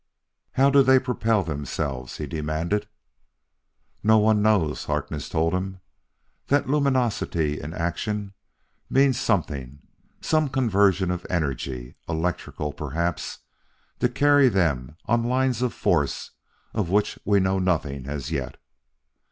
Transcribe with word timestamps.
"How 0.53 0.71
do 0.71 0.81
they 0.81 0.97
propel 0.97 1.43
themselves?" 1.43 2.17
he 2.17 2.25
demanded. 2.25 2.87
"No 4.01 4.17
one 4.17 4.41
knows," 4.41 4.85
Harkness 4.85 5.29
told 5.29 5.53
him. 5.53 5.79
"That 6.47 6.67
luminosity 6.67 7.61
in 7.61 7.71
action 7.75 8.33
means 8.89 9.19
something 9.19 9.77
some 10.19 10.49
conversion 10.49 11.11
of 11.11 11.27
energy, 11.29 11.97
electrical, 12.09 12.73
perhaps, 12.73 13.41
to 13.99 14.09
carry 14.09 14.49
them 14.49 14.97
on 15.05 15.21
lines 15.23 15.61
of 15.61 15.71
force 15.71 16.31
of 16.73 16.89
which 16.89 17.19
we 17.23 17.39
know 17.39 17.59
nothing 17.59 18.07
as 18.07 18.31
yet. 18.31 18.57